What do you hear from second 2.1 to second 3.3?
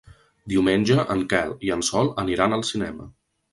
aniran al cinema.